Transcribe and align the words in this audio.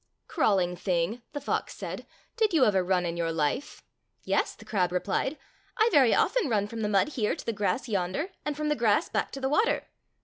"Crawling 0.27 0.75
thing," 0.75 1.21
the 1.33 1.39
fox 1.39 1.75
said, 1.75 2.07
"did 2.35 2.55
you 2.55 2.65
ever 2.65 2.81
run 2.83 3.05
in 3.05 3.17
your 3.17 3.31
life?" 3.31 3.83
"Yes," 4.23 4.55
the 4.55 4.65
crab 4.65 4.91
replied, 4.91 5.37
"I 5.77 5.89
very 5.91 6.15
often 6.15 6.49
run 6.49 6.65
from 6.65 6.81
the 6.81 6.89
mud 6.89 7.09
here 7.09 7.35
to 7.35 7.45
the 7.45 7.53
grass 7.53 7.87
yonder, 7.87 8.31
and 8.43 8.57
from 8.57 8.69
the 8.69 8.75
grass 8.75 9.09
baek 9.09 9.29
to 9.29 9.39
the 9.39 9.47
water." 9.47 9.85